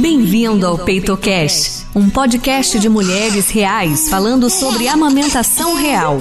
[0.00, 6.18] Bem-vindo ao PeitoCast, um podcast de mulheres reais falando sobre amamentação real.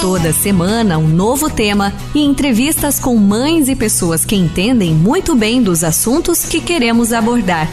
[0.00, 5.62] Toda semana, um novo tema e entrevistas com mães e pessoas que entendem muito bem
[5.62, 7.68] dos assuntos que queremos abordar.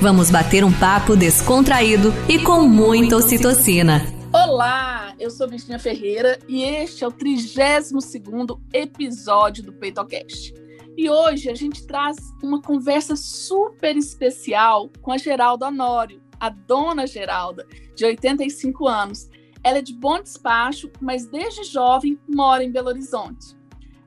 [0.00, 4.06] Vamos bater um papo descontraído e com muita ocitocina.
[4.32, 10.67] Olá, eu sou Cristina Ferreira e este é o 32º episódio do PeitoCast.
[10.98, 17.06] E hoje a gente traz uma conversa super especial com a Geralda Honório, a dona
[17.06, 19.30] Geralda, de 85 anos.
[19.62, 23.56] Ela é de bom despacho, mas desde jovem mora em Belo Horizonte.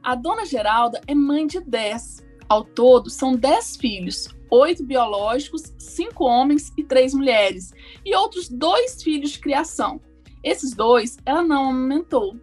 [0.04, 2.28] A dona Geralda é mãe de 10.
[2.50, 7.72] Ao todo, são 10 filhos, oito biológicos, cinco homens e três mulheres,
[8.04, 10.02] e outros dois filhos de criação.
[10.44, 12.36] Esses dois ela não amamentou.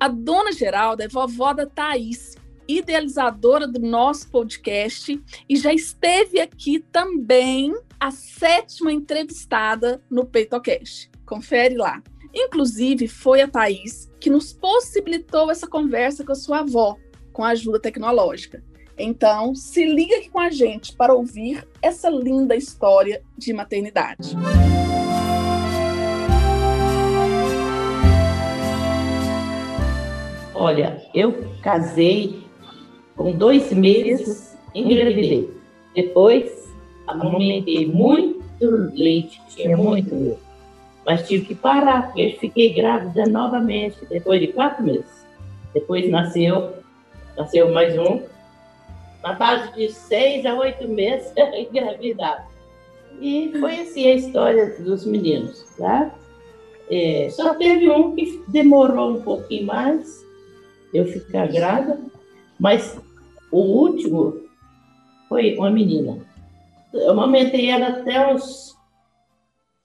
[0.00, 2.34] A dona Geralda é vovó da Thaís,
[2.68, 11.10] idealizadora do nosso podcast e já esteve aqui também a sétima entrevistada no PeitoCast.
[11.24, 12.02] Confere lá.
[12.34, 16.96] Inclusive, foi a Thaís que nos possibilitou essa conversa com a sua avó,
[17.32, 18.62] com a ajuda tecnológica.
[18.96, 24.36] Então, se liga aqui com a gente para ouvir essa linda história de maternidade.
[30.54, 32.43] Olha, eu casei
[33.16, 35.50] com dois meses, engravidei.
[35.94, 36.72] Depois,
[37.06, 38.44] amamentei muito
[38.94, 40.44] leite, tinha muito leite.
[41.06, 45.26] Mas tive que parar, porque eu fiquei grávida novamente, depois de quatro meses.
[45.72, 46.74] Depois nasceu,
[47.36, 48.22] nasceu mais um.
[49.22, 52.44] Na base de seis a oito meses, engravidava.
[53.20, 56.12] E foi assim a história dos meninos, tá?
[56.90, 60.24] É, só teve um que demorou um pouquinho mais,
[60.92, 61.98] eu ficar grávida,
[62.58, 62.98] mas
[63.50, 64.40] o último
[65.28, 66.18] foi uma menina.
[66.92, 68.74] Eu amamentei ela até uns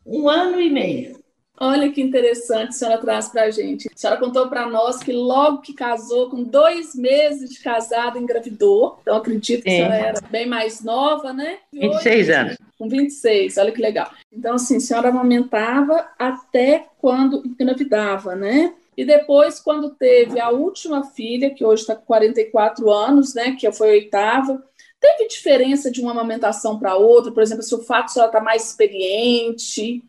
[0.05, 1.19] um ano e meio.
[1.61, 3.89] Olha que interessante a senhora traz para a gente.
[3.93, 8.97] A senhora contou para nós que logo que casou, com dois meses de casada, engravidou.
[9.01, 9.73] Então, acredito que é.
[9.73, 11.57] a senhora era bem mais nova, né?
[11.73, 12.57] E 26 hoje, anos.
[12.77, 14.09] Com 26, olha que legal.
[14.31, 18.73] Então, assim, a senhora amamentava até quando engravidava, né?
[18.99, 23.71] E depois, quando teve a última filha, que hoje está com 44 anos, né, que
[23.71, 24.61] foi a oitava,
[24.99, 27.31] teve diferença de uma amamentação para outra?
[27.31, 30.03] Por exemplo, se o fato de ela estar tá mais experiente?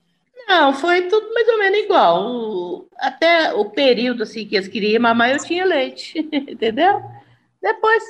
[0.48, 2.84] Não, foi tudo mais ou menos igual.
[2.98, 7.00] até o período assim, que eles queriam mamar, eu tinha leite, entendeu?
[7.62, 8.02] Depois,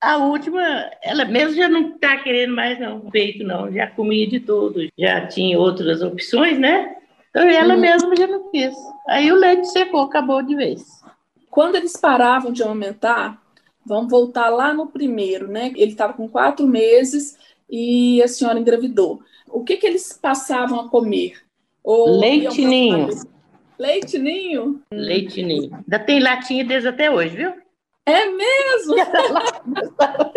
[0.00, 4.40] a última, ela mesmo já não está querendo mais não, peito não, já comia de
[4.40, 6.95] tudo, já tinha outras opções, né?
[7.36, 7.80] Então ela hum.
[7.80, 8.74] mesma já não quis.
[9.06, 11.02] Aí o leite secou, acabou de vez.
[11.50, 13.38] Quando eles paravam de aumentar,
[13.84, 15.70] vamos voltar lá no primeiro, né?
[15.76, 17.36] Ele estava com quatro meses
[17.68, 19.20] e a senhora engravidou.
[19.48, 21.34] O que, que eles passavam a comer?
[21.84, 23.10] Ou leite ninho.
[23.78, 24.80] Leite ninho?
[24.90, 25.74] Leite ninho.
[25.74, 27.52] Ainda tem latinha deles até hoje, viu?
[28.06, 28.94] É mesmo?
[30.00, 30.32] a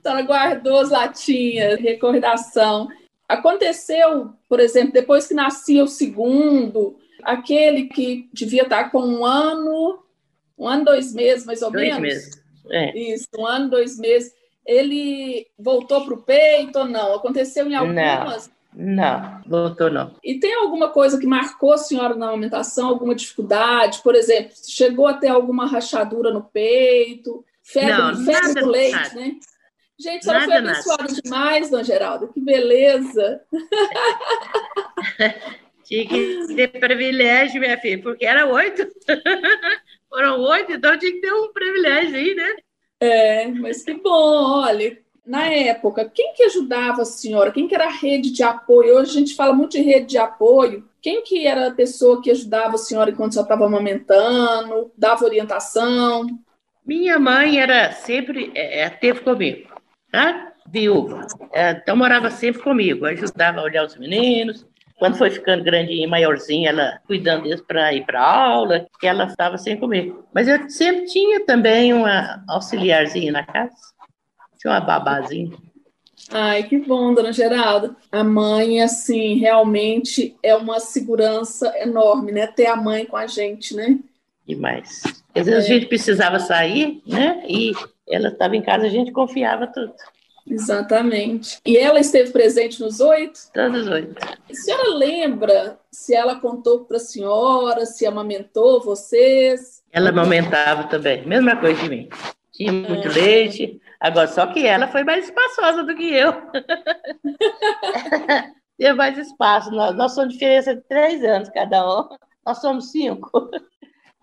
[0.00, 2.88] senhora guardou as latinhas, recordação.
[3.30, 10.02] Aconteceu, por exemplo, depois que nascia o segundo, aquele que devia estar com um ano,
[10.58, 12.00] um ano, dois meses, mais ou dois menos.
[12.00, 12.42] Meses.
[12.70, 12.98] É.
[12.98, 14.32] Isso, um ano, dois meses.
[14.66, 17.14] Ele voltou para o peito ou não?
[17.14, 18.50] Aconteceu em algumas?
[18.74, 20.12] Não, não, voltou não.
[20.24, 22.88] E tem alguma coisa que marcou a senhora na amamentação?
[22.88, 24.00] Alguma dificuldade?
[24.02, 27.44] Por exemplo, chegou a ter alguma rachadura no peito?
[27.62, 29.14] Febre, não, febre do leite, nada.
[29.14, 29.36] né?
[30.00, 31.20] Gente, só foi abençoada nada.
[31.22, 32.26] demais, dona Geralda.
[32.28, 33.42] Que beleza!
[35.84, 38.86] Tinha que ter privilégio, minha filha, porque era oito.
[40.08, 42.56] Foram oito, então tinha que ter um privilégio aí, né?
[43.00, 44.98] É, mas que bom, olha.
[45.26, 47.52] Na época, quem que ajudava a senhora?
[47.52, 48.96] Quem que era a rede de apoio?
[48.96, 50.88] Hoje a gente fala muito de rede de apoio.
[51.00, 56.26] Quem que era a pessoa que ajudava a senhora enquanto você estava amamentando, dava orientação?
[56.84, 59.69] Minha mãe era sempre, é, é teve comigo
[60.10, 60.50] tá?
[60.70, 61.26] viúva.
[61.52, 64.66] É, então morava sempre comigo, ajudava a olhar os meninos.
[64.98, 69.80] Quando foi ficando grandinha, maiorzinha, ela cuidando deles para ir para aula, ela estava sempre
[69.80, 70.26] comigo.
[70.32, 73.74] Mas eu sempre tinha também uma auxiliarzinha na casa,
[74.58, 75.56] tinha uma babazinha.
[76.30, 77.96] Ai, que bom, dona Geralda.
[78.12, 82.46] A mãe, assim, realmente é uma segurança enorme, né?
[82.46, 83.98] Ter a mãe com a gente, né?
[84.46, 85.02] Demais.
[85.34, 85.66] Às vezes é.
[85.66, 87.42] a gente precisava sair, né?
[87.48, 87.72] E
[88.10, 89.92] ela estava em casa, a gente confiava tudo.
[90.46, 91.60] Exatamente.
[91.64, 93.38] E ela esteve presente nos oito?
[93.52, 94.14] Todos os oito.
[94.20, 99.82] A senhora lembra se ela contou para a senhora, se amamentou vocês?
[99.92, 102.08] Ela amamentava também, mesma coisa de mim.
[102.52, 103.12] Tinha muito é.
[103.12, 106.32] leite, Agora, só que ela foi mais espaçosa do que eu.
[108.78, 109.70] Teve mais espaço.
[109.70, 112.08] Nós, nós somos diferença de três anos cada um.
[112.46, 113.50] Nós somos cinco.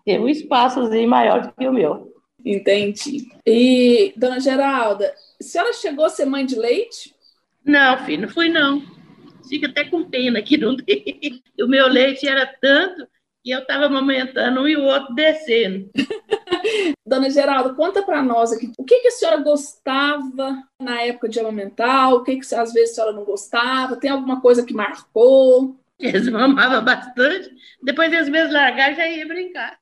[0.04, 2.07] Teve um espaçozinho maior do que o meu.
[2.44, 3.28] Entendi.
[3.46, 7.14] E, dona Geralda, a senhora chegou a ser mãe de leite?
[7.64, 8.82] Não, filho, não fui não.
[9.48, 11.42] Fica até com pena que não dei.
[11.60, 13.06] O meu leite era tanto
[13.42, 15.90] que eu estava amamentando um e o outro descendo.
[17.06, 21.40] Dona Geralda, conta para nós aqui, o que, que a senhora gostava na época de
[21.40, 25.76] amamentar, o que, que às vezes a senhora não gostava, tem alguma coisa que marcou?
[25.98, 27.50] Eles mamavam bastante,
[27.82, 29.78] depois eles mesmos largar já ia brincar.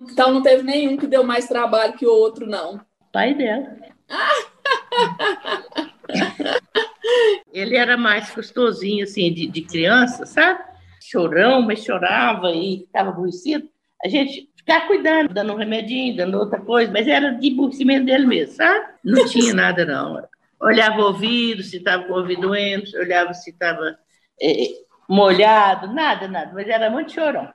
[0.00, 2.80] Então não teve nenhum que deu mais trabalho que o outro, não.
[3.12, 3.76] Pai dela.
[7.52, 10.62] Ele era mais gostosinho, assim, de, de criança, sabe?
[11.02, 13.68] Chorão, mas chorava e estava aborrecido.
[14.04, 18.26] A gente ficava cuidando, dando um remedinho, dando outra coisa, mas era de aborrecimento dele
[18.26, 18.86] mesmo, sabe?
[19.04, 20.22] Não tinha nada, não.
[20.60, 23.98] Olhava o ouvido, se estava com o ouvido doente, olhava se estava
[24.40, 24.68] é,
[25.08, 27.52] molhado, nada, nada, mas era muito chorão.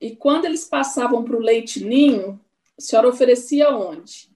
[0.00, 2.38] E quando eles passavam para o leite ninho,
[2.78, 4.28] a senhora oferecia onde?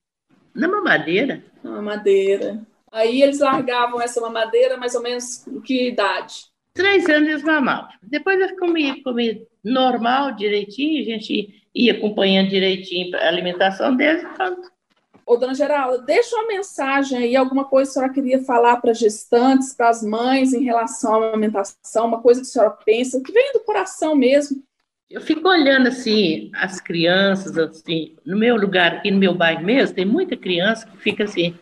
[0.54, 1.44] Na mamadeira.
[1.62, 2.66] Na mamadeira.
[2.90, 6.46] Aí eles largavam essa mamadeira mais ou menos com que idade?
[6.72, 7.90] Três anos eles mamavam.
[8.02, 14.26] Depois eles comiam, comiam normal, direitinho, a gente ia acompanhando direitinho a alimentação deles e
[14.34, 14.70] pronto.
[15.26, 18.92] Ô, dona Geralda, deixa uma mensagem aí, alguma coisa que a senhora queria falar para
[18.92, 23.30] gestantes, para as mães em relação à amamentação, uma coisa que a senhora pensa, que
[23.30, 24.60] vem do coração mesmo.
[25.10, 29.96] Eu fico olhando assim as crianças assim, no meu lugar aqui no meu bairro mesmo,
[29.96, 31.58] tem muita criança que fica assim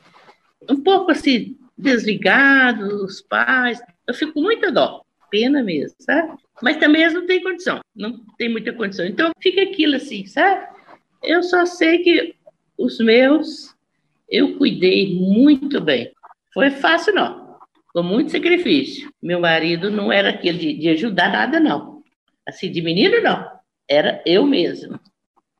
[0.69, 3.81] um pouco assim desligado, os pais.
[4.07, 6.37] Eu fico com muita dó, pena mesmo, sabe?
[6.61, 9.07] Mas também eles não têm condição, não tem muita condição.
[9.07, 10.67] Então fica aquilo assim, sabe?
[11.23, 12.35] Eu só sei que
[12.77, 13.75] os meus
[14.29, 16.13] eu cuidei muito bem.
[16.53, 17.57] Foi fácil não,
[17.95, 19.11] com muito sacrifício.
[19.23, 21.98] Meu marido não era aquele de, de ajudar nada não
[22.49, 23.47] Assim, de menino, não.
[23.87, 24.99] Era eu mesmo.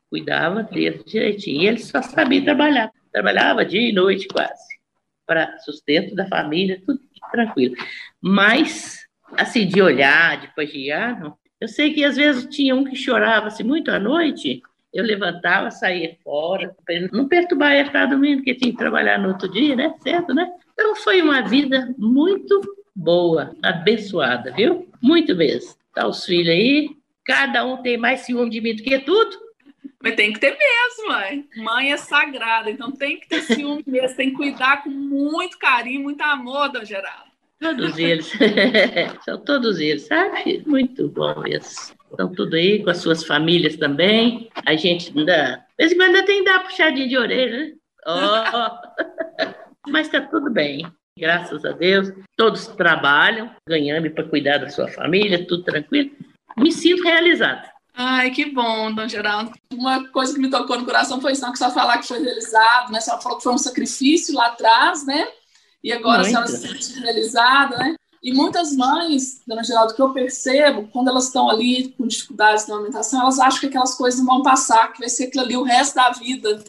[0.09, 1.61] Cuidava dele direitinho.
[1.61, 2.91] E ele só sabia trabalhar.
[3.13, 4.67] Trabalhava dia e noite quase.
[5.23, 6.99] Para sustento da família, tudo
[7.31, 7.75] tranquilo.
[8.19, 9.05] Mas,
[9.37, 11.37] assim, de olhar, de pagiar, não.
[11.61, 14.63] Eu sei que às vezes tinha um que chorava assim, muito à noite.
[14.91, 16.75] Eu levantava, saía fora,
[17.11, 19.93] não perturbar ele estar dormindo, porque tinha que trabalhar no outro dia, né?
[20.01, 20.51] Certo, né?
[20.73, 22.61] Então foi uma vida muito
[22.95, 24.89] boa, abençoada, viu?
[24.99, 25.75] Muito mesmo.
[25.99, 26.91] Tá os filhos aí,
[27.25, 29.37] cada um tem mais ciúme de mim do que tudo.
[30.01, 31.45] Mas tem que ter mesmo, mãe.
[31.57, 36.03] Mãe é sagrada, então tem que ter ciúme mesmo, tem que cuidar com muito carinho,
[36.03, 37.29] muito amor, dona Geraldo.
[37.59, 38.31] Todos eles.
[39.25, 40.63] São todos eles, sabe?
[40.65, 41.93] Muito bom mesmo.
[42.09, 44.49] Estão tudo aí com as suas famílias também.
[44.65, 45.65] A gente ainda.
[45.77, 47.73] De vez em quando ainda tem que dar puxadinha de orelha, né?
[48.07, 49.51] Oh.
[49.91, 50.89] Mas está tudo bem
[51.19, 52.11] graças a Deus.
[52.35, 56.11] Todos trabalham, ganhando para cuidar da sua família, tudo tranquilo.
[56.57, 57.69] Me sinto realizada.
[57.93, 59.51] Ai, que bom, Dona Geraldo.
[59.73, 62.23] Uma coisa que me tocou no coração foi isso, não que só falar que foi
[62.23, 63.01] realizado, né?
[63.01, 65.27] Você falou que foi um sacrifício lá atrás, né?
[65.83, 66.37] E agora Muito.
[66.37, 67.95] a senhora se sente realizada, né?
[68.21, 72.75] E muitas mães, Dona Geraldo, que eu percebo, quando elas estão ali com dificuldades na
[72.75, 75.63] alimentação, elas acham que aquelas coisas não vão passar, que vai ser aquilo ali o
[75.63, 76.63] resto da vida.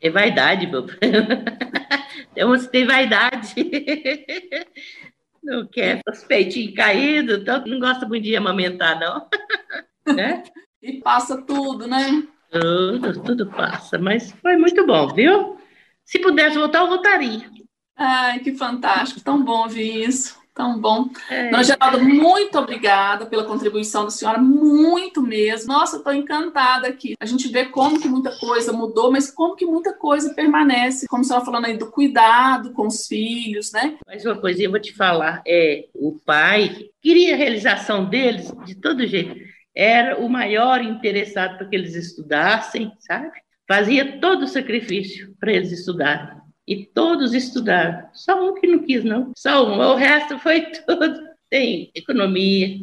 [0.00, 0.92] É vaidade, bobo.
[2.38, 3.52] Temos que ter vaidade.
[5.42, 9.26] Não quer os peitinhos caídos, então não gosta muito de amamentar, não.
[10.14, 10.44] né?
[10.82, 12.28] E passa tudo, né?
[12.50, 13.98] Tudo, tudo passa.
[13.98, 15.58] Mas foi muito bom, viu?
[16.04, 17.50] Se pudesse voltar, eu voltaria.
[17.96, 19.20] Ai, que fantástico.
[19.20, 20.38] Tão bom ouvir isso.
[20.58, 21.08] Tão bom.
[21.30, 21.50] É.
[21.50, 25.72] Dona Geralda, muito obrigada pela contribuição da senhora, muito mesmo.
[25.72, 27.14] Nossa, estou encantada aqui.
[27.20, 31.06] A gente vê como que muita coisa mudou, mas como que muita coisa permanece.
[31.06, 33.98] Como a senhora falando aí do cuidado com os filhos, né?
[34.04, 35.44] Mas uma coisinha eu vou te falar.
[35.46, 39.36] É, o pai queria a realização deles de todo jeito.
[39.72, 43.30] Era o maior interessado para que eles estudassem, sabe?
[43.68, 46.36] Fazia todo o sacrifício para eles estudarem
[46.68, 48.06] e todos estudaram.
[48.12, 49.32] Só um que não quis, não.
[49.34, 49.80] Só um.
[49.80, 51.26] O resto foi tudo.
[51.48, 52.80] Tem economia,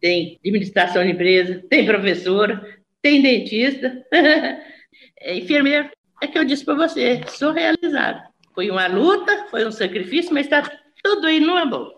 [0.00, 5.88] tem administração de empresa, tem professora, tem dentista, é enfermeiro.
[6.20, 8.28] É que eu disse para você, sou realizada.
[8.52, 10.68] Foi uma luta, foi um sacrifício, mas está
[11.00, 11.96] tudo aí numa boa.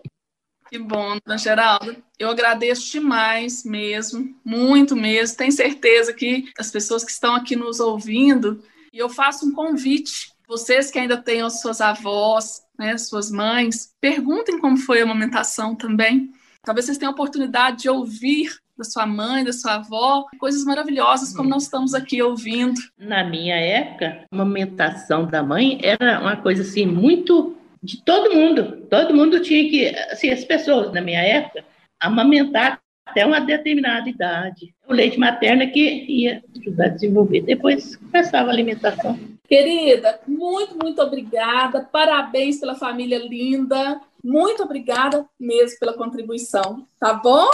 [0.69, 1.97] Que bom, dona Geralda.
[2.19, 5.37] Eu agradeço demais mesmo, muito mesmo.
[5.37, 10.31] Tenho certeza que as pessoas que estão aqui nos ouvindo, e eu faço um convite
[10.51, 15.73] vocês que ainda têm as suas avós, né, suas mães, perguntem como foi a amamentação
[15.73, 16.29] também.
[16.61, 21.33] Talvez vocês tenham a oportunidade de ouvir da sua mãe, da sua avó, coisas maravilhosas
[21.33, 22.81] como nós estamos aqui ouvindo.
[22.99, 28.85] Na minha época, a amamentação da mãe era uma coisa assim muito de todo mundo.
[28.89, 31.63] Todo mundo tinha que, assim, as pessoas na minha época
[31.97, 32.81] amamentar
[33.11, 34.73] até uma determinada idade.
[34.87, 37.41] O leite materno é que ia ajudar a desenvolver.
[37.41, 39.19] Depois começava a alimentação.
[39.47, 41.87] Querida, muito, muito obrigada.
[41.91, 43.99] Parabéns pela família linda.
[44.23, 46.87] Muito obrigada mesmo pela contribuição.
[46.97, 47.49] Tá bom?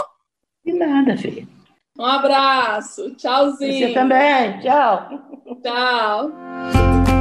[0.64, 1.46] De nada, filha.
[1.98, 3.14] Um abraço.
[3.16, 3.88] Tchauzinho.
[3.88, 4.60] Você também.
[4.60, 5.08] Tchau.
[5.60, 7.17] Tchau.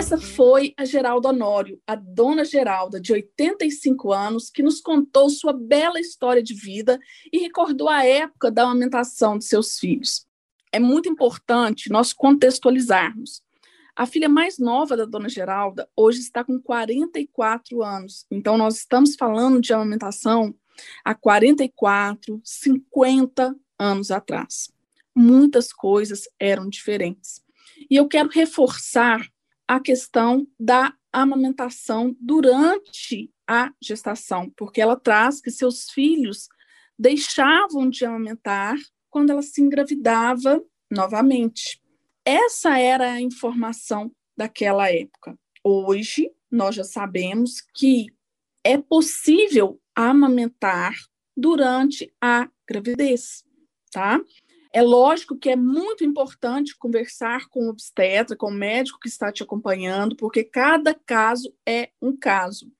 [0.00, 5.52] Essa foi a Geralda Honório, a dona Geralda, de 85 anos, que nos contou sua
[5.52, 6.98] bela história de vida
[7.30, 10.26] e recordou a época da amamentação de seus filhos.
[10.72, 13.42] É muito importante nós contextualizarmos.
[13.94, 18.24] A filha mais nova da dona Geralda hoje está com 44 anos.
[18.30, 20.54] Então, nós estamos falando de amamentação
[21.04, 24.72] há 44, 50 anos atrás.
[25.14, 27.44] Muitas coisas eram diferentes.
[27.90, 29.28] E eu quero reforçar
[29.70, 36.48] a questão da amamentação durante a gestação, porque ela traz que seus filhos
[36.98, 38.74] deixavam de amamentar
[39.08, 40.60] quando ela se engravidava
[40.90, 41.80] novamente.
[42.24, 45.38] Essa era a informação daquela época.
[45.62, 48.06] Hoje, nós já sabemos que
[48.64, 50.96] é possível amamentar
[51.36, 53.44] durante a gravidez,
[53.92, 54.20] tá?
[54.72, 59.32] É lógico que é muito importante conversar com o obstetra, com o médico que está
[59.32, 62.70] te acompanhando, porque cada caso é um caso.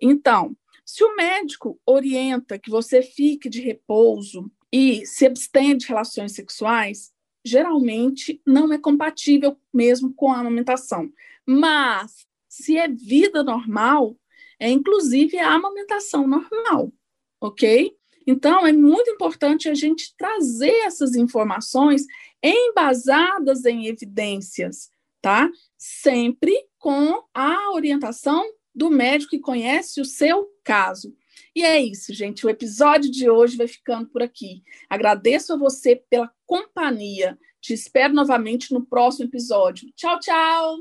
[0.00, 6.32] Então, se o médico orienta que você fique de repouso e se abstenha de relações
[6.32, 7.12] sexuais,
[7.44, 11.12] geralmente não é compatível mesmo com a amamentação.
[11.46, 14.16] Mas, se é vida normal,
[14.58, 16.92] é inclusive a amamentação normal,
[17.40, 17.94] ok?
[18.26, 22.04] Então, é muito importante a gente trazer essas informações
[22.42, 24.90] embasadas em evidências,
[25.20, 25.48] tá?
[25.78, 31.14] Sempre com a orientação do médico que conhece o seu caso.
[31.54, 32.44] E é isso, gente.
[32.44, 34.62] O episódio de hoje vai ficando por aqui.
[34.90, 37.38] Agradeço a você pela companhia.
[37.60, 39.88] Te espero novamente no próximo episódio.
[39.96, 40.78] Tchau, tchau!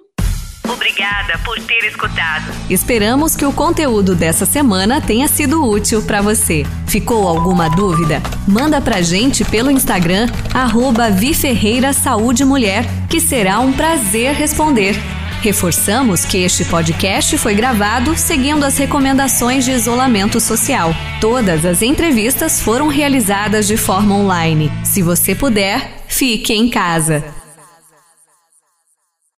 [0.71, 2.45] Obrigada por ter escutado.
[2.69, 6.63] Esperamos que o conteúdo dessa semana tenha sido útil para você.
[6.93, 8.21] Ficou alguma dúvida?
[8.47, 14.95] Manda pra gente pelo Instagram, arroba Viferreira Saúde Mulher, que será um prazer responder.
[15.41, 20.93] Reforçamos que este podcast foi gravado seguindo as recomendações de isolamento social.
[21.19, 24.71] Todas as entrevistas foram realizadas de forma online.
[24.83, 27.25] Se você puder, fique em casa.